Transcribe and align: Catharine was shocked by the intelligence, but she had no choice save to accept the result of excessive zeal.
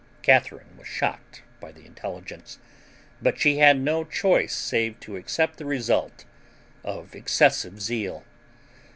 Catharine 0.23 0.75
was 0.79 0.87
shocked 0.87 1.43
by 1.59 1.71
the 1.71 1.85
intelligence, 1.85 2.57
but 3.21 3.37
she 3.39 3.57
had 3.59 3.79
no 3.79 4.03
choice 4.03 4.55
save 4.55 4.99
to 5.01 5.15
accept 5.15 5.57
the 5.57 5.65
result 5.65 6.25
of 6.83 7.13
excessive 7.13 7.79
zeal. 7.79 8.23